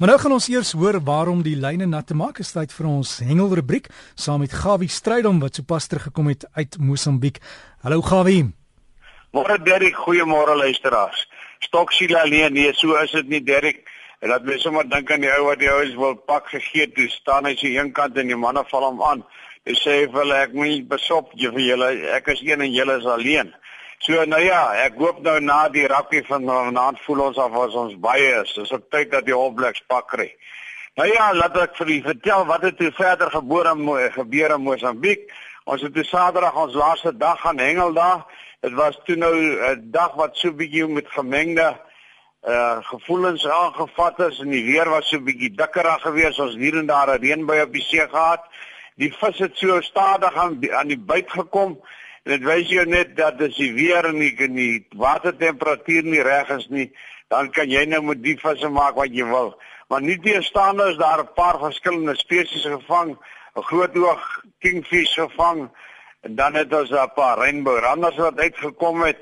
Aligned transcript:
Maar 0.00 0.08
nou 0.08 0.20
gaan 0.20 0.32
ons 0.32 0.46
eers 0.48 0.70
hoor 0.72 0.96
waarom 1.04 1.42
die 1.44 1.58
lyne 1.60 1.84
nat 1.84 2.06
te 2.08 2.14
maak 2.16 2.38
is 2.40 2.54
tyd 2.56 2.70
vir 2.72 2.86
ons 2.88 3.10
hengelrubriek 3.20 3.90
saam 4.16 4.40
met 4.40 4.54
Gawie 4.56 4.88
Strydom 4.88 5.42
wat 5.42 5.58
sopas 5.60 5.90
teruggekom 5.92 6.30
het 6.32 6.46
uit 6.56 6.78
Mosambiek. 6.80 7.36
Hallo 7.84 8.00
Gawie. 8.00 8.46
Môre 9.36 9.58
Derek, 9.60 9.98
goeiemôre 10.00 10.54
luisteraars. 10.56 11.26
Stoksiel 11.66 12.16
alleen, 12.16 12.56
nee, 12.56 12.72
so 12.72 12.96
is 12.96 13.12
dit 13.12 13.28
nie 13.28 13.42
Derek. 13.44 13.84
En 14.24 14.32
laat 14.32 14.48
my 14.48 14.56
sommer 14.64 14.88
dink 14.88 15.12
aan 15.12 15.20
die 15.20 15.34
ou 15.34 15.50
wat 15.50 15.60
die 15.60 15.68
ouens 15.68 15.92
wil 16.00 16.16
pak 16.16 16.48
gegee 16.48 16.88
toe 16.96 17.10
staan 17.12 17.44
hy 17.44 17.52
se 17.60 17.68
een 17.68 17.92
kant 17.92 18.16
en 18.16 18.32
die 18.32 18.40
manne 18.40 18.64
val 18.72 18.88
hom 18.88 19.04
aan. 19.04 19.20
Hy 19.68 19.76
sê 19.82 19.98
vir 20.06 20.22
hulle 20.22 20.40
ek 20.46 20.56
moet 20.56 20.88
besop 20.88 21.36
jy 21.36 21.52
vir 21.52 21.66
julle 21.74 21.92
ek 22.16 22.32
is 22.38 22.40
een 22.48 22.64
en 22.64 22.72
julle 22.72 22.96
is 23.04 23.10
alleen. 23.18 23.52
So 24.00 24.16
nou 24.24 24.40
ja, 24.40 24.60
ek 24.80 24.94
hoop 24.96 25.18
nou 25.20 25.34
na 25.44 25.66
die 25.68 25.82
rugby 25.90 26.22
van 26.24 26.46
vanaand 26.48 27.02
voel 27.04 27.18
ons 27.26 27.36
of 27.36 27.56
ons, 27.62 27.74
ons 27.76 27.98
baie 28.00 28.30
is. 28.38 28.54
Dis 28.56 28.72
op 28.72 28.86
tyd 28.88 29.10
dat 29.12 29.26
die 29.26 29.34
All 29.36 29.52
Blacks 29.52 29.82
pak 29.92 30.06
kry. 30.08 30.30
Nou 30.96 31.04
ja, 31.10 31.26
laat 31.36 31.58
ek 31.60 31.76
vir 31.76 31.92
julle 31.92 32.06
vertel 32.06 32.46
wat 32.48 32.64
het 32.64 32.80
verder 32.96 33.28
gebeur 33.34 33.68
in 33.74 33.84
gebeur 34.14 34.56
in 34.56 34.64
Mosambiek. 34.64 35.28
Ons 35.68 35.84
het 35.84 35.92
toe 35.92 36.06
Saterdag 36.08 36.56
ons 36.62 36.80
laaste 36.80 37.12
dag 37.12 37.44
gaan 37.44 37.60
hengel 37.60 37.92
daar. 37.92 38.24
Dit 38.64 38.72
was 38.80 38.96
toe 39.04 39.18
nou 39.20 39.34
'n 39.36 39.90
dag 39.92 40.16
wat 40.16 40.36
so 40.36 40.52
bietjie 40.52 40.88
met 40.88 41.12
gemengde 41.12 41.76
uh 42.48 42.80
gevoelens 42.80 43.44
aangevat 43.46 44.18
is 44.30 44.40
en 44.40 44.48
die 44.48 44.64
weer 44.64 44.88
was 44.88 45.08
so 45.08 45.20
bietjie 45.20 45.52
dikkerig 45.52 46.00
geweest. 46.00 46.40
Ons 46.40 46.56
hier 46.56 46.78
en 46.78 46.86
daar 46.86 47.12
'n 47.12 47.20
reënbui 47.20 47.62
op 47.62 47.72
die 47.72 47.84
see 47.84 48.08
gehad. 48.08 48.40
Die 48.96 49.12
vis 49.12 49.38
het 49.38 49.56
so 49.56 49.80
stadig 49.80 50.34
aan 50.34 50.56
aan 50.72 50.88
die 50.88 50.98
byt 50.98 51.30
gekom 51.30 51.80
Dit 52.30 52.44
wys 52.46 52.68
jou 52.70 52.84
net 52.86 53.16
dat 53.18 53.40
as 53.42 53.56
die 53.58 53.72
weer 53.74 54.06
en 54.06 54.20
die, 54.22 54.86
watertemperatuur 54.94 56.06
nie 56.06 56.22
reg 56.22 56.50
is 56.54 56.68
nie, 56.70 56.86
dan 57.32 57.50
kan 57.50 57.70
jy 57.70 57.82
nou 57.90 58.02
met 58.06 58.20
die 58.22 58.36
visse 58.38 58.68
maak 58.70 58.94
wat 58.94 59.10
jy 59.10 59.26
wil. 59.26 59.56
Maar 59.90 60.04
nie 60.06 60.18
teestaande 60.22 60.92
is 60.92 60.98
daar 61.00 61.24
'n 61.24 61.34
paar 61.34 61.58
verskillende 61.58 62.14
spesies 62.16 62.62
gevang, 62.62 63.16
'n 63.56 63.66
groot 63.70 63.96
oog 63.96 64.22
kingfish 64.60 65.14
gevang 65.14 65.70
en 66.22 66.34
dan 66.36 66.54
het 66.54 66.72
ons 66.72 66.90
'n 66.90 67.14
paar 67.14 67.38
rainbow 67.38 67.78
runners 67.78 68.16
wat 68.16 68.38
uitgekom 68.38 69.02
het 69.02 69.18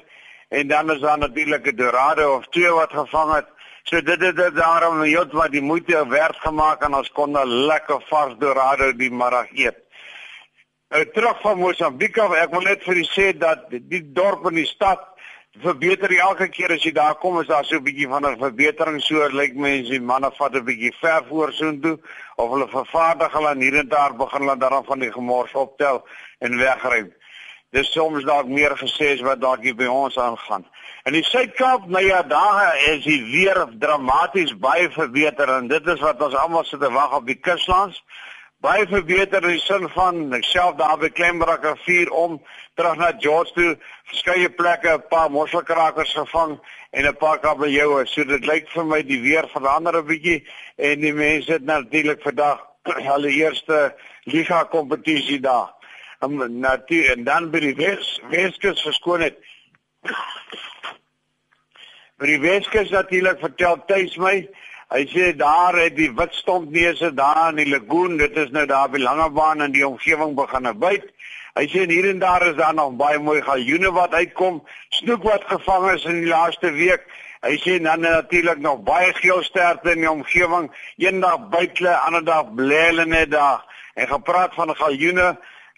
en 0.49 0.69
dan 0.69 0.93
is 0.93 1.01
daar 1.01 1.19
natuurlik 1.19 1.67
'n 1.67 1.77
dorado 1.77 2.37
of 2.37 2.47
twee 2.49 2.71
wat 2.71 2.93
gevang 2.93 3.35
het. 3.35 3.49
So 3.85 4.03
dit 4.03 4.21
het 4.21 4.37
dit 4.37 4.55
daarom 4.55 5.01
net 5.01 5.33
wat 5.33 5.51
die 5.51 5.63
moeite 5.63 6.09
werd 6.09 6.37
gemaak 6.37 6.83
en 6.83 6.95
ons 6.95 7.11
kon 7.13 7.33
'n 7.33 7.47
lekker 7.47 8.03
vars 8.09 8.35
dorado 8.39 8.93
die 8.93 9.11
middag 9.11 9.49
eet. 9.55 9.88
Nou 10.89 11.03
terug 11.13 11.41
van 11.41 11.59
Mosambiek 11.61 12.17
af, 12.17 12.33
ek 12.41 12.53
wil 12.57 12.63
net 12.65 12.85
vir 12.87 12.97
u 12.97 13.03
sê 13.05 13.25
dat 13.37 13.67
die 13.69 14.01
dorp 14.17 14.47
en 14.49 14.57
die 14.57 14.65
stad 14.65 15.03
verbeter 15.61 16.15
elke 16.17 16.47
keer 16.49 16.73
as 16.73 16.85
jy 16.87 16.95
daar 16.97 17.19
kom, 17.21 17.37
is 17.43 17.51
daar 17.51 17.67
so 17.69 17.77
'n 17.77 17.85
bietjie 17.85 18.09
van 18.09 18.25
'n 18.25 18.39
verbetering. 18.41 19.01
So 19.03 19.29
lyk 19.29 19.55
mense, 19.55 19.91
die 19.91 20.01
manne 20.01 20.31
vat 20.39 20.55
'n 20.55 20.65
bietjie 20.65 20.93
ver 21.01 21.25
vorentoe 21.29 21.99
of 22.37 22.51
hulle 22.51 22.69
vervaardig 22.69 23.33
hulle 23.33 23.55
hier 23.59 23.77
en 23.77 23.89
daar 23.89 24.17
begin 24.17 24.41
hulle 24.41 24.57
daarvan 24.57 24.85
van 24.85 24.99
die 24.99 25.13
gemors 25.13 25.53
optel 25.53 26.07
en 26.39 26.57
wegry. 26.57 27.13
Dis 27.71 27.93
soms 27.93 28.25
dalk 28.25 28.47
meer 28.47 28.75
gesê 28.77 29.13
as 29.13 29.21
wat 29.21 29.41
dalk 29.41 29.63
hier 29.63 29.77
by 29.77 29.87
ons 29.87 30.17
aangaan. 30.17 30.65
In 31.05 31.13
die 31.13 31.25
Suid-Kaap, 31.25 31.87
nou 31.87 32.05
ja, 32.05 32.23
daar 32.23 32.77
is 32.89 33.05
die 33.05 33.23
weer 33.25 33.67
dramaties 33.79 34.57
baie 34.57 34.91
verbeter 34.91 35.49
en 35.49 35.69
dit 35.69 35.87
is 35.87 36.01
wat 36.01 36.23
ons 36.23 36.35
almal 36.35 36.65
sit 36.65 36.81
te 36.81 36.91
wag 36.91 37.13
op 37.13 37.27
die 37.27 37.41
kuslands 37.41 38.03
baie 38.65 38.87
verbeter 38.91 39.45
in 39.47 39.55
die 39.55 39.63
sin 39.63 39.87
van 39.95 40.33
ek 40.35 40.47
self 40.49 40.79
daar 40.81 40.97
by 40.99 41.09
Klembrug 41.15 41.63
rivier 41.63 42.09
om 42.11 42.41
terug 42.79 42.97
na 42.99 43.13
George 43.23 43.55
toe 43.55 43.77
verskeie 44.11 44.49
plekke 44.51 44.97
'n 44.97 45.05
paar 45.11 45.31
mosselkrakers 45.31 46.15
gevang 46.19 46.59
en 46.91 47.07
'n 47.07 47.17
paar 47.17 47.39
kabeljoue 47.39 48.07
so 48.07 48.25
dit 48.25 48.47
lyk 48.47 48.67
vir 48.75 48.85
my 48.85 49.03
die 49.03 49.21
weer 49.23 49.47
verander 49.55 49.99
'n 49.99 50.07
bietjie 50.07 50.43
en 50.77 51.01
die 51.01 51.13
mense 51.13 51.53
het 51.53 51.65
natuurlik 51.65 52.23
vandag 52.23 52.67
hulle 53.13 53.31
eerste 53.31 53.95
liga 54.25 54.65
kompetisie 54.65 55.41
daar. 55.41 55.71
En 56.21 56.61
natuurlik 56.61 57.17
en 57.17 57.25
dan 57.25 57.51
by 57.51 57.61
die 57.61 57.75
Wes 57.75 58.21
Weskus 58.31 58.83
verskoon 58.83 59.21
het. 59.21 59.39
By 62.19 62.27
die 62.27 62.41
Weskus 62.41 62.91
natuurlik 62.91 63.39
vertel 63.39 63.85
tuis 63.87 64.17
my 64.17 64.49
Hy 64.89 65.03
sê 65.13 65.35
daar 65.37 65.77
het 65.77 65.99
die 65.99 66.09
witstompneuse 66.17 67.11
daar 67.13 67.51
in 67.51 67.59
die 67.61 67.69
lagoon, 67.69 68.15
dit 68.17 68.37
is 68.41 68.49
nou 68.57 68.63
daar 68.67 68.89
by 68.89 69.03
Langebaan 69.03 69.61
in 69.67 69.75
die 69.75 69.85
omgewing 69.85 70.33
begin 70.39 70.65
byt. 70.81 71.05
Hy 71.61 71.67
sê 71.69 71.85
hier 71.91 72.09
en 72.09 72.23
daar 72.23 72.47
is 72.47 72.57
daar 72.57 72.73
nog 72.73 72.95
baie 72.97 73.19
mooi 73.21 73.43
galjoene 73.45 73.93
wat 73.93 74.17
uitkom, 74.17 74.63
snoek 74.97 75.29
wat 75.29 75.45
gevang 75.51 75.91
is 75.93 76.09
in 76.09 76.23
die 76.23 76.33
laaste 76.33 76.73
week. 76.73 77.05
Hy 77.45 77.59
sê 77.61 77.77
dan 77.85 78.01
natuurlik 78.01 78.65
nog 78.65 78.81
baie 78.89 79.13
geelsterte 79.21 79.93
in 79.93 80.07
die 80.07 80.11
omgewing. 80.11 80.71
Eendag 80.97 81.51
byt 81.53 81.83
hulle, 81.83 81.93
ander 82.09 82.25
dag 82.25 82.49
bly 82.57 82.83
hulle 82.87 83.05
net 83.13 83.35
daar. 83.37 83.67
En 83.93 84.09
gepraat 84.09 84.57
van 84.57 84.73
galjoene, 84.73 85.35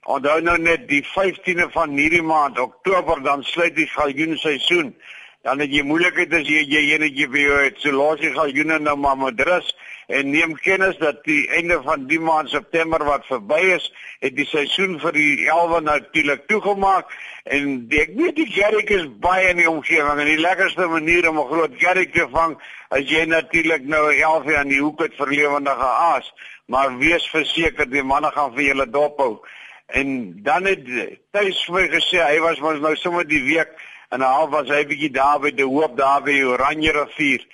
onthou 0.07 0.39
nou 0.41 0.59
net 0.59 0.87
die 0.87 1.03
15de 1.03 1.67
van 1.75 1.99
hierdie 1.99 2.23
maand, 2.23 2.63
Oktober, 2.63 3.19
dan 3.27 3.43
sluit 3.43 3.75
die 3.75 3.91
galjoenseisoen 3.91 4.95
dan 5.43 5.61
het 5.63 5.73
jy 5.73 5.83
moeilikheid 5.89 6.33
as 6.37 6.49
jy 6.49 6.65
jy 6.69 6.83
enetjie 6.95 7.29
vir 7.33 7.41
jou 7.41 7.61
het. 7.65 7.79
So 7.81 7.95
los 7.97 8.21
jy 8.21 8.33
gaan 8.35 8.53
joene 8.53 8.79
nou 8.83 8.97
maar 9.01 9.17
met 9.17 9.41
rus 9.49 9.71
en 10.11 10.31
neem 10.35 10.57
kennis 10.59 10.99
dat 10.99 11.23
die 11.25 11.45
einde 11.55 11.79
van 11.85 12.09
die 12.11 12.19
maand 12.21 12.51
September 12.51 13.05
wat 13.07 13.29
verby 13.29 13.61
is, 13.77 13.87
het 14.21 14.35
die 14.37 14.47
seisoen 14.51 14.99
vir 15.01 15.15
die 15.15 15.47
elwe 15.47 15.81
natuurlik 15.87 16.49
toegemaak 16.51 17.13
en 17.47 17.87
die, 17.89 18.01
ek 18.03 18.17
weet 18.19 18.37
die 18.41 18.49
gerrik 18.51 18.91
is 18.97 19.07
baie 19.23 19.53
in 19.53 19.63
die 19.63 19.71
omgewing 19.71 20.19
en 20.19 20.33
die 20.33 20.41
lekkerste 20.43 20.89
manier 20.91 21.29
om 21.31 21.39
'n 21.39 21.51
groot 21.53 21.79
gerrik 21.79 22.13
te 22.13 22.27
vang 22.33 22.59
as 22.91 23.07
jy 23.09 23.25
natuurlik 23.25 23.87
nou 23.87 24.11
'n 24.11 24.21
elfie 24.21 24.59
aan 24.59 24.69
die 24.69 24.83
hoek 24.83 25.01
het 25.01 25.15
vir 25.15 25.31
lewendige 25.31 25.91
aas, 26.11 26.33
maar 26.67 26.99
wees 26.99 27.31
verseker 27.31 27.89
die 27.91 28.03
manne 28.03 28.31
gaan 28.35 28.53
vir 28.55 28.65
julle 28.75 28.91
dophou. 28.91 29.41
En 29.87 30.43
dan 30.43 30.65
het 30.67 30.85
tuis 31.31 31.65
vir 31.65 31.89
gesê 31.89 32.19
hy 32.23 32.41
was 32.41 32.61
mos 32.61 32.81
nou 32.81 32.97
sommer 32.97 33.25
die 33.27 33.43
week 33.43 33.71
en 34.11 34.23
al 34.27 34.49
was 34.51 34.69
hy 34.69 34.85
bietjie 34.91 35.13
daar 35.15 35.41
by 35.43 35.53
die 35.55 35.67
hoop 35.67 35.97
daar 35.99 36.23
by 36.27 36.37
Oranje 36.53 36.93
rivier. 36.97 37.45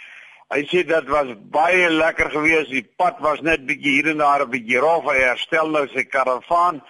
Hy 0.54 0.62
sê 0.70 0.84
dit 0.86 1.08
was 1.10 1.32
baie 1.52 1.88
lekker 1.90 2.30
geweest. 2.30 2.70
Die 2.70 2.84
pad 2.98 3.18
was 3.24 3.42
net 3.44 3.66
bietjie 3.68 3.96
hier 3.98 4.12
en 4.12 4.22
daar 4.22 4.44
'n 4.44 4.50
bietjie 4.50 4.78
rof. 4.78 5.04
Hy 5.04 5.18
herstel 5.20 5.68
nou 5.70 5.86
sy 5.88 6.04
karavaan. 6.04 6.82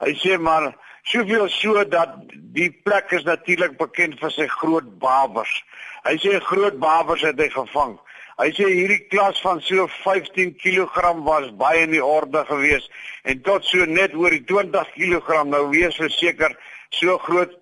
Hy 0.00 0.12
sê 0.18 0.38
maar 0.38 0.74
soveel 1.04 1.48
so 1.48 1.84
dat 1.84 2.16
die 2.56 2.70
plek 2.70 3.12
is 3.12 3.24
natuurlik 3.24 3.78
bekend 3.78 4.18
vir 4.20 4.30
sy 4.30 4.46
groot 4.46 4.98
babers. 4.98 5.62
Hy 6.04 6.16
sê 6.18 6.40
groot 6.40 6.78
babers 6.78 7.22
het 7.22 7.38
hy 7.38 7.48
gevang. 7.48 7.98
Hy 8.36 8.50
sê 8.50 8.66
hierdie 8.66 9.06
klas 9.08 9.40
van 9.40 9.60
so 9.62 9.86
15 10.02 10.56
kg 10.58 11.12
was 11.24 11.52
baie 11.56 11.84
in 11.86 11.92
die 11.94 12.04
orde 12.04 12.44
geweest 12.44 12.90
en 13.22 13.42
tot 13.46 13.64
so 13.64 13.86
net 13.86 14.14
oor 14.14 14.34
die 14.34 14.44
20 14.44 14.90
kg 14.96 15.44
nou 15.46 15.68
wees 15.70 15.96
verseker 15.96 16.56
so 16.90 17.18
groot 17.18 17.54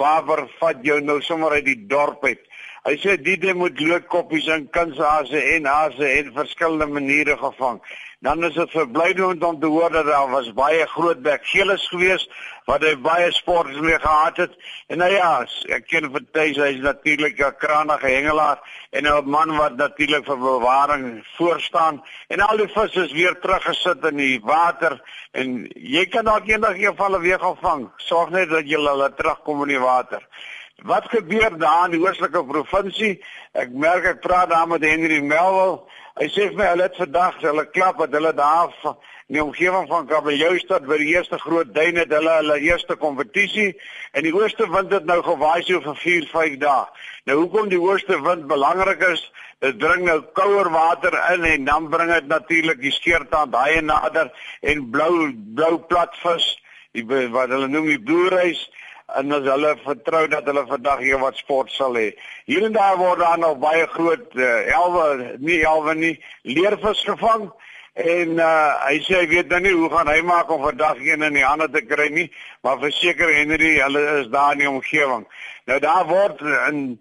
Baber 0.00 0.46
vat 0.60 0.80
jou 0.86 1.00
nou 1.04 1.18
sommer 1.20 1.58
uit 1.58 1.66
die 1.66 1.80
dorp 1.90 2.24
uit. 2.24 2.40
Hy 2.88 2.94
sê 3.02 3.16
die 3.20 3.36
ding 3.36 3.58
moet 3.60 3.80
loodkoppies 3.84 4.46
en 4.54 4.62
kunshaase 4.72 5.40
en 5.54 5.66
haase 5.68 6.06
en 6.08 6.30
verskillende 6.32 6.88
maniere 6.88 7.36
gevang. 7.36 7.82
Dan 8.20 8.44
is 8.44 8.52
dit 8.52 8.70
verblydend 8.70 9.44
om 9.44 9.60
te 9.60 9.66
hoor 9.66 9.92
dat 9.92 10.04
daar 10.04 10.28
was 10.30 10.52
baie 10.52 10.86
groot 10.86 11.22
bekgeles 11.22 11.86
geweest 11.88 12.28
wat 12.68 12.82
hy 12.84 12.90
baie 13.00 13.30
sporters 13.32 13.80
mee 13.80 13.96
gehad 13.98 14.36
het. 14.36 14.58
En 14.92 15.00
nou 15.00 15.08
ja, 15.08 15.30
ek 15.72 15.86
ken 15.88 16.10
vir 16.12 16.26
Thys, 16.36 16.60
hy's 16.60 16.82
natuurlik 16.84 17.40
'n 17.40 17.56
kranige 17.62 18.12
hengelaar 18.12 18.60
en 18.92 19.08
'n 19.08 19.24
man 19.24 19.56
wat 19.56 19.76
natuurlik 19.76 20.24
vir 20.28 20.36
bewaring 20.36 21.24
voor 21.36 21.60
staan 21.60 22.02
en 22.28 22.40
al 22.40 22.56
die 22.56 22.68
visse 22.68 23.04
is 23.04 23.12
weer 23.12 23.38
teruggesit 23.40 24.04
in 24.04 24.16
die 24.16 24.40
water 24.44 25.00
en 25.32 25.64
jy 25.74 26.04
kan 26.06 26.24
dalk 26.24 26.46
eendag 26.46 26.76
een 26.76 26.96
van 26.96 27.06
hulle 27.06 27.24
weer 27.24 27.40
gaan 27.40 27.56
vang. 27.60 27.90
Sorg 27.96 28.30
net 28.30 28.50
dat 28.50 28.68
jy 28.68 28.76
hulle 28.76 29.14
terugkom 29.14 29.62
in 29.62 29.68
die 29.68 29.80
water. 29.80 30.20
Wat 30.82 31.08
gebeur 31.08 31.58
daar 31.58 31.84
in 31.84 31.90
die 31.90 32.00
oostelike 32.00 32.44
provinsie? 32.44 33.24
Ek 33.52 33.72
merk 33.72 34.04
ek 34.04 34.20
praat 34.20 34.48
daar 34.50 34.68
met 34.68 34.84
Henry 34.84 35.20
Melville 35.20 35.88
Hy 36.18 36.26
sê 36.34 36.48
vir 36.50 36.56
my 36.58 36.66
hulle 36.72 36.86
het 36.88 36.96
vandag 36.98 37.36
hulle 37.44 37.64
klap 37.70 38.00
wat 38.02 38.14
hulle 38.16 38.32
daar 38.34 38.72
in 39.30 39.36
die 39.36 39.42
omgewing 39.44 39.86
van 39.86 40.08
Kabeljoustad 40.10 40.88
by 40.88 40.96
die 40.98 41.12
eerste 41.12 41.38
groot 41.38 41.70
duin 41.74 42.00
het 42.00 42.10
hulle 42.10 42.32
hulle 42.40 42.56
eerste 42.66 42.96
kompetisie 42.98 43.68
en 44.18 44.26
die 44.26 44.34
ooste 44.34 44.66
wind 44.72 44.90
het 44.90 45.06
nou 45.06 45.20
gewaai 45.22 45.62
so 45.62 45.78
vir 45.84 46.00
4, 46.02 46.26
5 46.32 46.56
dae. 46.64 46.88
Nou 47.30 47.36
hoekom 47.44 47.70
die 47.70 47.78
ooste 47.78 48.18
wind 48.24 48.48
belangrik 48.50 49.04
is, 49.06 49.22
dit 49.62 49.78
bring 49.78 50.02
nou 50.08 50.18
kouer 50.34 50.72
water 50.74 51.14
in 51.36 51.46
en 51.46 51.70
dan 51.70 51.86
bring 51.94 52.10
dit 52.10 52.26
natuurlik 52.26 52.82
die 52.82 52.94
skeertand 52.96 53.54
daai 53.54 53.80
nader 53.86 54.32
en 54.66 54.86
blou 54.90 55.30
blou 55.54 55.76
platvis, 55.86 56.56
die 56.96 57.06
wat 57.06 57.54
hulle 57.54 57.70
noem 57.70 57.86
die 57.92 58.02
bloereis 58.02 58.66
en 59.18 59.32
as 59.32 59.46
hulle 59.48 59.74
vertrou 59.84 60.26
dat 60.28 60.46
hulle 60.46 60.66
vandag 60.68 61.02
hier 61.04 61.18
wat 61.18 61.36
sport 61.36 61.72
sal 61.74 61.96
hê. 61.98 62.10
Hier 62.46 62.64
en 62.64 62.72
daar 62.72 62.96
word 63.00 63.18
daar 63.18 63.38
nog 63.38 63.58
baie 63.58 63.86
groot 63.86 64.36
uh, 64.36 64.50
elwe, 64.74 65.36
nie 65.38 65.60
elwe 65.64 65.94
nie, 65.94 66.14
leervis 66.42 67.02
gevang 67.08 67.50
en 68.00 68.38
uh, 68.38 68.72
hy 68.86 68.96
sê 69.04 69.20
hy 69.20 69.28
weet 69.34 69.50
nou 69.50 69.60
nie 69.60 69.74
hoe 69.76 69.90
gaan 69.92 70.08
hy 70.08 70.20
maak 70.24 70.50
om 70.50 70.62
vandag 70.62 71.00
een 71.02 71.26
in 71.26 71.36
die 71.36 71.44
hande 71.44 71.68
te 71.70 71.82
kry 71.82 72.08
nie, 72.14 72.28
maar 72.62 72.78
verseker 72.78 73.32
Henry, 73.34 73.76
hulle 73.82 74.04
is 74.20 74.30
daar 74.32 74.54
in 74.54 74.64
die 74.64 74.70
omgewing. 74.70 75.26
Nou 75.66 75.78
daar 75.82 76.06
word 76.08 76.40
in 76.70 76.98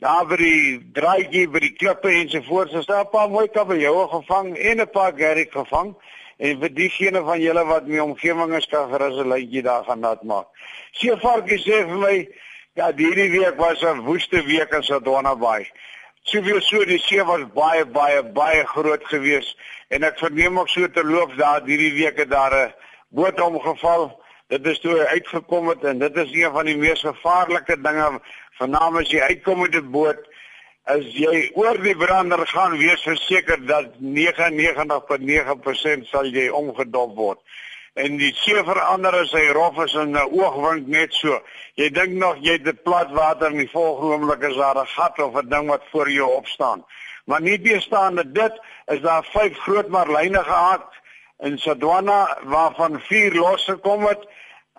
daar 0.00 0.24
by 0.24 0.36
die 0.40 0.78
draaitjie 0.96 1.48
by 1.52 1.60
die 1.60 1.74
klippe 1.76 2.08
ensovoorts. 2.22 2.72
Is 2.72 2.86
daar 2.88 3.04
'n 3.04 3.12
paar 3.12 3.28
mooi 3.30 3.48
kabeljoue 3.48 4.08
gevang 4.08 4.56
en 4.56 4.80
'n 4.80 4.90
paar 4.90 5.12
gerrig 5.16 5.52
gevang. 5.52 5.94
En 6.40 6.60
vir 6.60 6.72
diegene 6.72 7.20
van 7.24 7.40
julle 7.42 7.64
wat 7.68 7.88
my 7.88 7.98
omgewing 8.00 8.54
is 8.56 8.66
kan 8.72 8.88
gerus 8.88 9.18
'n 9.20 9.28
lytjie 9.28 9.62
daar 9.62 9.84
gaan 9.84 10.00
nat 10.00 10.22
maak. 10.22 10.48
Seevarkie 10.96 11.58
sê 11.60 11.84
vir 11.88 12.00
my 12.06 12.16
ja, 12.78 12.86
hierdie 12.96 13.30
week 13.30 13.56
was 13.58 13.82
'n 13.82 14.00
woeste 14.08 14.40
week 14.46 14.72
in 14.72 14.82
Sodwana 14.82 15.34
Bay. 15.36 15.68
Soveel 16.22 16.60
so 16.60 16.84
die 16.84 16.98
see 16.98 17.22
was 17.24 17.44
baie 17.54 17.84
baie 17.84 18.22
baie 18.22 18.64
groot 18.64 19.04
geweest 19.04 19.56
en 19.88 20.02
ek 20.02 20.18
verneem 20.18 20.58
ook 20.58 20.68
so 20.68 20.88
terloops 20.88 21.36
daar 21.36 21.60
hierdie 21.64 21.92
week 21.92 22.16
het 22.16 22.30
daar 22.30 22.54
'n 22.54 22.74
boot 23.08 23.40
omgeval. 23.40 24.22
Dit 24.48 24.66
is 24.66 24.80
toe 24.80 25.06
uitgekom 25.06 25.68
het 25.68 25.84
en 25.84 25.98
dit 25.98 26.16
is 26.16 26.32
een 26.32 26.52
van 26.52 26.64
die 26.64 26.76
mees 26.76 27.00
gevaarlike 27.00 27.80
dinge 27.80 28.20
vanaand 28.58 28.96
as 28.96 29.10
jy 29.10 29.20
uitkom 29.20 29.60
met 29.60 29.74
'n 29.74 29.90
boot 29.90 30.28
as 30.84 31.04
jy 31.14 31.50
oor 31.54 31.82
die 31.82 31.96
brander 31.96 32.46
gaan 32.46 32.78
wees 32.78 33.02
verseker 33.02 33.66
dat 33.66 33.84
99.9% 34.00 36.06
sal 36.08 36.24
jy 36.24 36.48
omgedop 36.48 37.16
word 37.16 37.38
en 37.98 38.18
die 38.20 38.30
see 38.38 38.62
verander 38.66 39.14
as 39.18 39.32
hy 39.34 39.48
rof 39.54 39.78
is 39.84 39.94
in 39.94 40.16
'n 40.16 40.30
oogwink 40.30 40.86
net 40.86 41.12
so. 41.12 41.40
Jy 41.76 41.90
dink 41.90 42.12
nog 42.12 42.36
jy 42.40 42.58
het 42.62 42.82
plat 42.84 43.10
water 43.10 43.50
en 43.50 43.58
die 43.58 43.70
volgende 43.70 44.14
oomblik 44.14 44.42
is 44.50 44.56
daar 44.56 44.78
'n 44.78 44.86
gat 44.86 45.18
of 45.18 45.34
'n 45.34 45.48
ding 45.48 45.68
wat 45.68 45.82
voor 45.90 46.10
jou 46.10 46.30
opstaan. 46.30 46.84
Maar 47.24 47.40
nie 47.40 47.60
teestaande 47.60 48.32
dit 48.32 48.52
is 48.86 49.00
daar 49.00 49.24
vyf 49.24 49.58
groot 49.58 49.88
marline 49.88 50.44
gehad 50.44 50.86
in 51.38 51.58
Sodwana 51.58 52.38
waarvan 52.42 53.00
vier 53.00 53.34
losgekom 53.34 54.06
het 54.06 54.28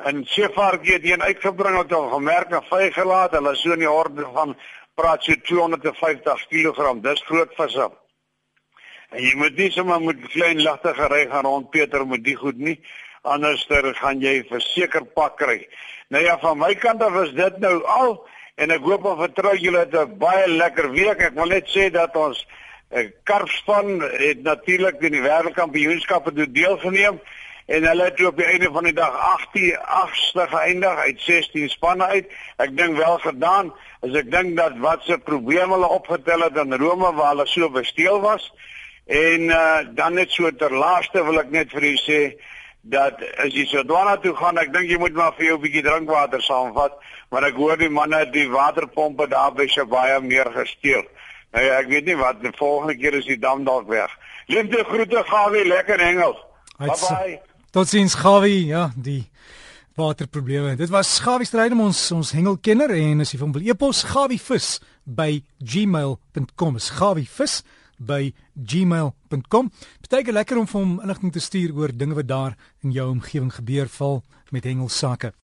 en 0.03 0.25
Sefargie 0.25 0.93
het 0.93 1.03
een 1.03 1.23
uitgebring 1.23 1.75
wat 1.75 1.91
hom 1.91 2.11
gemerk 2.11 2.51
en 2.51 2.63
vrygelaat. 2.63 3.31
Hulle 3.31 3.55
so 3.55 3.71
in 3.71 3.79
die 3.79 3.91
orde 3.91 4.27
van 4.33 4.57
praat 4.95 5.23
so 5.23 5.35
250 5.47 6.47
kg. 6.49 7.01
Dis 7.01 7.23
groot 7.27 7.53
visse. 7.57 7.87
En 9.11 9.23
jy 9.23 9.31
moet 9.35 9.57
nie 9.59 9.71
sommer 9.75 9.99
met 9.99 10.27
klein 10.31 10.61
lagtige 10.63 11.07
ry 11.11 11.25
gaan 11.31 11.47
rond 11.47 11.69
Peter 11.73 12.05
met 12.07 12.23
die 12.23 12.35
goed 12.39 12.59
nie. 12.59 12.77
Anderster 13.27 13.91
gaan 13.99 14.21
jy 14.23 14.41
verseker 14.49 15.03
pak 15.15 15.37
kry. 15.41 15.59
Nou 16.11 16.23
ja, 16.23 16.37
van 16.39 16.57
my 16.59 16.73
kant 16.79 17.03
af 17.03 17.17
is 17.25 17.33
dit 17.35 17.59
nou 17.63 17.81
al 17.83 18.15
en 18.61 18.71
ek 18.71 18.87
hoop 18.87 19.05
en 19.09 19.19
vertrou 19.19 19.53
julle 19.57 19.83
het 19.83 19.95
'n 19.95 20.17
baie 20.17 20.47
lekker 20.47 20.91
week. 20.91 21.19
Ek 21.19 21.35
wil 21.35 21.51
net 21.51 21.67
sê 21.67 21.91
dat 21.91 22.15
ons 22.15 22.47
eh, 22.89 23.11
karpspan 23.23 24.01
het 24.01 24.43
natuurlik 24.43 25.01
in 25.01 25.11
die 25.11 25.21
wêreldkampioenskappe 25.21 26.31
deelgeneem 26.51 27.19
en 27.71 27.87
hulle 27.87 28.03
het 28.09 28.19
op 28.27 28.37
die 28.37 28.45
einde 28.45 28.69
van 28.71 28.83
die 28.83 28.93
dag 28.93 29.15
18 29.15 29.77
agste 29.79 30.47
geëindig 30.51 30.97
uit 31.05 31.21
16 31.23 31.69
spanne 31.69 32.05
uit. 32.05 32.31
Ek 32.57 32.73
dink 32.77 32.97
wel 32.97 33.17
gedaan. 33.23 33.71
As 34.03 34.15
ek 34.19 34.31
dink 34.31 34.57
dat 34.57 34.75
wat 34.83 35.05
se 35.07 35.17
probleme 35.17 35.77
hulle 35.77 35.87
opgetel 35.87 36.43
het 36.47 36.57
in 36.59 36.75
Rome 36.81 37.13
waar 37.15 37.31
hulle 37.35 37.47
so 37.47 37.69
besteel 37.71 38.19
was. 38.23 38.49
En 39.07 39.47
uh, 39.55 39.79
dan 39.95 40.19
net 40.19 40.31
so 40.31 40.51
ter 40.51 40.73
laaste 40.73 41.23
wil 41.23 41.39
ek 41.39 41.53
net 41.53 41.71
vir 41.71 41.87
u 41.91 41.93
sê 42.01 42.19
dat 42.81 43.21
as 43.43 43.53
jy 43.53 43.65
so 43.69 43.83
daarna 43.85 44.17
toe 44.17 44.33
gaan, 44.35 44.57
ek 44.57 44.73
dink 44.73 44.89
jy 44.89 44.97
moet 44.99 45.15
maar 45.15 45.35
vir 45.37 45.51
jou 45.51 45.57
'n 45.57 45.61
bietjie 45.61 45.83
drinkwater 45.85 46.41
saamvat, 46.41 46.97
maar 47.29 47.45
ek 47.45 47.55
hoor 47.55 47.77
die 47.77 47.89
manne 47.89 48.25
die 48.31 48.47
waterpompe 48.49 49.27
daar 49.27 49.53
by 49.53 49.67
Shabaya 49.67 50.19
meer 50.19 50.49
gesteel. 50.51 51.05
Nou 51.51 51.63
ja, 51.65 51.77
ek 51.79 51.87
weet 51.87 52.05
nie 52.05 52.17
wat 52.17 52.41
die 52.41 52.51
volgende 52.57 52.97
keer 52.97 53.13
is 53.13 53.25
die 53.25 53.39
dam 53.39 53.63
dalk 53.63 53.87
weg. 53.87 54.09
Liefde 54.47 54.83
groete 54.83 55.23
Gawie, 55.23 55.65
lekker 55.65 55.99
hengel. 55.99 56.35
Bye 56.79 56.97
bye. 56.97 57.50
Totsiens 57.71 58.17
Gawie, 58.19 58.65
ja, 58.65 58.89
die 58.99 59.29
waterprobleme. 59.95 60.75
Dit 60.75 60.89
was 60.91 61.13
Gawie 61.23 61.47
stryd 61.47 61.71
om 61.71 61.85
ons 61.85 62.01
ons 62.11 62.33
hengelkenner 62.35 62.91
en 62.97 63.23
as 63.23 63.31
jy 63.31 63.39
van 63.39 63.53
wil 63.55 63.63
epos 63.63 64.01
gawievis 64.11 64.73
by 65.07 65.39
gmail.com. 65.63 66.81
Gawievis 66.99 67.61
by 67.95 68.33
gmail.com. 68.55 69.71
Beteken 70.03 70.35
lekker 70.35 70.59
om 70.59 70.67
vir 70.67 70.81
hom 70.81 70.97
inligting 70.99 71.31
te 71.31 71.43
stuur 71.47 71.71
oor 71.79 71.95
dinge 71.95 72.19
wat 72.19 72.27
daar 72.27 72.57
in 72.83 72.91
jou 72.91 73.07
omgewing 73.13 73.53
gebeur 73.55 73.87
val 73.95 74.19
met 74.51 74.67
hengelsake. 74.67 75.31